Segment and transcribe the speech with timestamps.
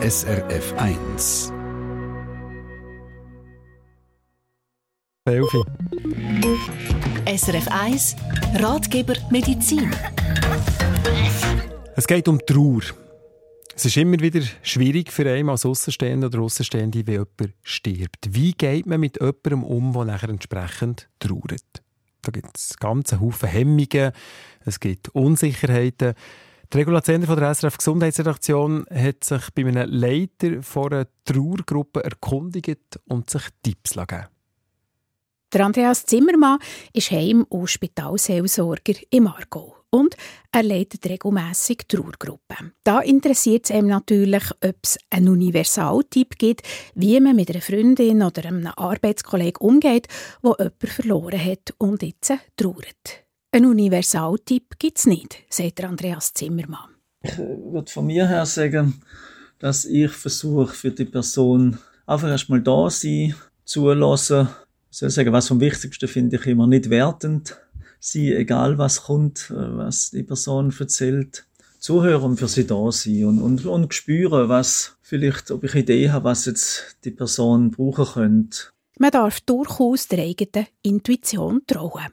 [0.00, 1.52] SRF 1.
[5.24, 5.62] Elfi.
[7.26, 8.16] SRF 1
[8.60, 9.90] Ratgeber Medizin.
[11.96, 12.82] Es geht um Trauer.
[13.74, 18.28] Es ist immer wieder schwierig für einen als Außenstehende oder Außenstehende, wenn jemand stirbt.
[18.30, 21.82] Wie geht man mit jemandem um, der nachher entsprechend trauert?
[22.22, 24.12] Da gibt es ganze Haufen Hemmungen,
[24.64, 26.14] es gibt Unsicherheiten.
[26.70, 32.04] Die Regula Zender von der SRF Gesundheitsredaktion hat sich bei einem Leiter von einer Trauergruppe
[32.04, 34.26] erkundigt und sich Tipps gegeben.
[35.50, 36.58] Der Andreas Zimmermann
[36.92, 40.14] ist Heim- und Spitalseelsorger im Aargau und
[40.52, 42.74] er leitet regelmässig Trauergruppen.
[42.84, 48.22] Da interessiert es ihm natürlich, ob es einen Universaltipp gibt, wie man mit einer Freundin
[48.22, 50.06] oder einem Arbeitskollegen umgeht,
[50.42, 53.27] wo jemand verloren hat und jetzt trauert.
[53.50, 56.90] Ein Universaltipp gibt es nicht, sagt Andreas Zimmermann.
[57.22, 59.00] Ich würde von mir her sagen,
[59.58, 64.48] dass ich versuche, für die Person einfach erstmal da sein, zulassen.
[64.90, 67.56] Ich soll sagen, was vom Wichtigsten finde ich immer nicht wertend
[68.00, 71.46] sein, egal was kommt, was die Person erzählt.
[71.78, 76.10] Zuhören und für sie da sein und, und, und spüren, was vielleicht, ob ich Idee
[76.10, 78.58] habe, was jetzt die Person brauchen könnte.
[78.98, 82.08] Man darf durchaus der eigenen Intuition trauen.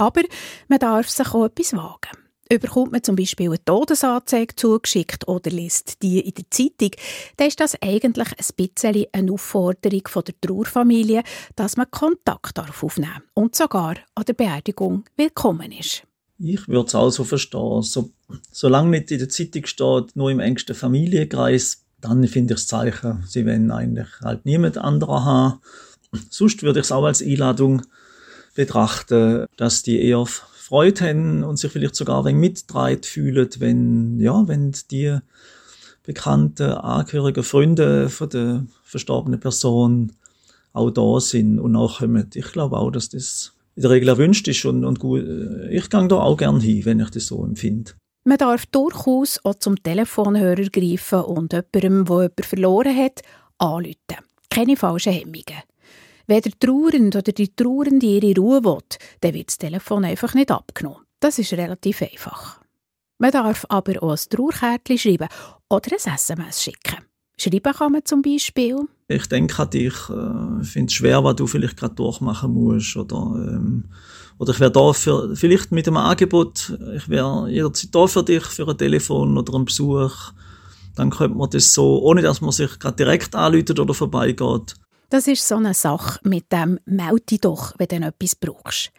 [0.00, 0.22] Aber
[0.68, 2.16] man darf sich auch etwas wagen.
[2.50, 6.92] Überkommt man zum Beispiel eine Todesanzeige zugeschickt oder liest die in der Zeitung,
[7.36, 11.22] dann ist das eigentlich ein bisschen eine Aufforderung von der Trauerfamilie,
[11.54, 16.02] dass man Kontakt darf aufnehmen und sogar an der Beerdigung willkommen ist.
[16.38, 17.82] Ich würde es auch so verstehen.
[17.82, 18.10] So,
[18.50, 23.22] solange nicht in der Zeitung steht, nur im engsten Familienkreis, dann finde ich das Zeichen,
[23.28, 25.60] sie wollen eigentlich halt niemand anderer haben.
[26.30, 27.82] Sonst würde ich es auch als Einladung
[28.54, 34.20] betrachten, dass die eher Freude haben und sich vielleicht sogar ein wenig mitgetragen fühlen, wenn,
[34.20, 35.18] ja, wenn die
[36.04, 40.12] bekannten, angehörigen Freunde von der verstorbenen Person
[40.72, 42.30] auch da sind und nachkommen.
[42.34, 45.24] Ich glaube auch, dass das in der Regel erwünscht ist und, und gut.
[45.70, 47.92] Ich gehe da auch gern hin, wenn ich das so empfinde.
[48.24, 53.22] Man darf durchaus auch zum Telefonhörer greifen und jemandem, der jemanden verloren hat,
[53.58, 53.96] anrufen.
[54.50, 55.62] Keine falschen Hemmungen.
[56.26, 58.78] Wenn der Trauernde oder die Trauernde ihre Ruhe will,
[59.20, 61.00] dann wird das Telefon einfach nicht abgenommen.
[61.20, 62.60] Das ist relativ einfach.
[63.18, 65.28] Man darf aber auch ein Trauerkärtchen schreiben
[65.68, 67.04] oder ein SMS schicken.
[67.36, 68.76] Schreiben kann man zum Beispiel.
[69.08, 72.96] Ich denke an dich, äh, finde es schwer, was du vielleicht gerade durchmachen musst.
[72.96, 73.84] Oder, ähm,
[74.38, 78.44] oder ich wäre da für, vielleicht mit einem Angebot, ich wäre jederzeit da für dich,
[78.44, 80.32] für ein Telefon oder einen Besuch.
[80.96, 84.74] Dann könnte man das so, ohne dass man sich gerade direkt anläutet oder vorbeigeht,
[85.10, 88.90] das ist so eine Sache mit dem «Melde doch, wenn du etwas brauchst».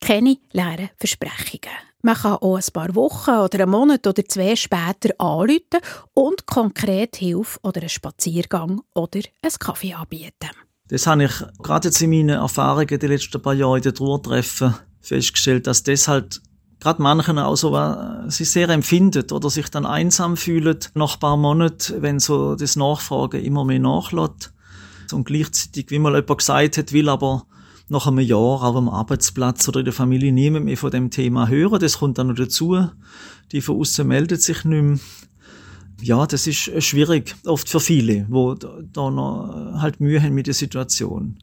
[0.00, 1.74] Keine leeren Versprechungen.
[2.02, 5.80] Man kann auch ein paar Wochen oder einen Monat oder zwei später anrufen
[6.14, 10.50] und konkret Hilfe oder einen Spaziergang oder einen Kaffee anbieten.
[10.88, 14.74] Das habe ich gerade jetzt in meinen Erfahrungen die letzten paar Jahre in den Trauertreffen
[15.00, 16.40] festgestellt, dass das halt
[16.78, 21.20] gerade manchen auch so äh, sie sehr empfindet oder sich dann einsam fühlen nach ein
[21.20, 24.52] paar Monaten, wenn so das Nachfragen immer mehr nachlässt.
[25.12, 27.46] Und gleichzeitig, wie mal jemand gesagt hat, will aber
[27.88, 31.48] nach einem Jahr auch am Arbeitsplatz oder in der Familie niemand mehr von dem Thema
[31.48, 31.78] hören.
[31.80, 32.88] Das kommt dann noch dazu.
[33.52, 34.98] Die von außen meldet sich nicht mehr.
[36.02, 38.54] Ja, das ist schwierig, oft für viele, die
[38.92, 41.38] da noch halt Mühe haben mit der Situation.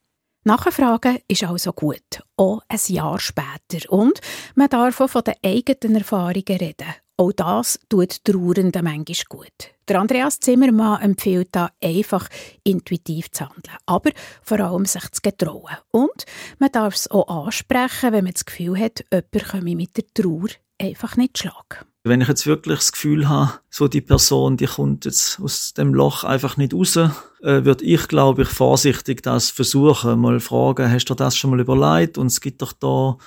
[0.45, 3.89] Nachfragen ist also gut, auch ein Jahr später.
[3.89, 4.19] Und
[4.55, 6.93] man darf auch von den eigenen Erfahrungen reden.
[7.15, 9.73] Auch das tut Trauernden manchmal gut.
[9.87, 12.27] Der Andreas Zimmermann empfiehlt da einfach
[12.63, 15.77] intuitiv zu handeln, aber vor allem sich zu getrauen.
[15.91, 16.25] Und
[16.57, 20.49] man darf es auch ansprechen, wenn man das Gefühl hat, jemand komme mit der Trauer
[20.79, 21.85] einfach nicht schlagen.
[22.03, 25.93] Wenn ich jetzt wirklich das Gefühl habe, so die Person, die kommt jetzt aus dem
[25.93, 27.09] Loch einfach nicht raus, äh,
[27.41, 30.19] würde ich, glaube ich, vorsichtig das versuchen.
[30.19, 32.17] Mal fragen, hast du das schon mal überlegt?
[32.17, 33.17] Und es gibt doch da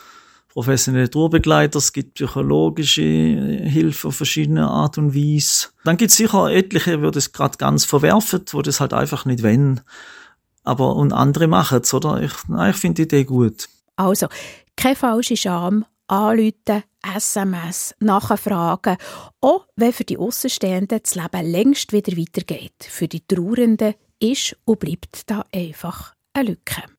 [0.56, 5.68] professionelle Tourbegleiter, es gibt psychologische Hilfe auf verschiedene Art und Weise.
[5.84, 9.42] Dann gibt es sicher etliche, die das gerade ganz verwerfen, wo das halt einfach nicht
[9.42, 9.82] wollen.
[10.64, 12.22] Aber und andere machen es, oder?
[12.22, 12.32] Ich,
[12.70, 13.68] ich finde die Idee gut.
[13.96, 14.28] Also,
[14.78, 18.96] keine falsche Scham, anrufen, SMS, nachfragen,
[19.42, 22.82] auch wenn für die Außenstehenden das Leben längst wieder weitergeht.
[22.88, 26.95] Für die Trauernden ist und bleibt da einfach eine Lücke.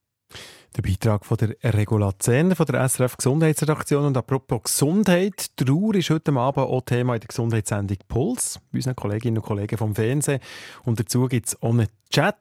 [0.77, 4.05] Der Beitrag von der Regula Zehn von der SRF Gesundheitsredaktion.
[4.05, 8.95] Und apropos Gesundheit, Trauer ist heute Abend auch Thema in der Gesundheitssendung Puls, bei unseren
[8.95, 10.39] Kolleginnen und Kollegen vom Fernsehen.
[10.83, 12.35] Und dazu gibt es auch einen Chat.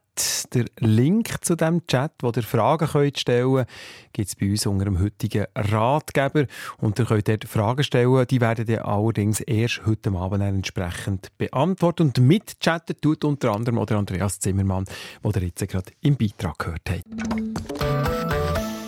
[0.53, 3.69] Der Link zu dem Chat, wo ihr Fragen könnt stellen könnt,
[4.13, 6.47] gibt es bei uns unter dem heutigen Ratgeber.
[6.77, 12.07] Und ihr könnt dort Fragen stellen, die werden dann allerdings erst heute Abend entsprechend beantwortet.
[12.07, 14.85] Und mitchatten tut unter anderem oder Andreas Zimmermann,
[15.23, 17.56] den ihr jetzt gerade im Beitrag gehört habt.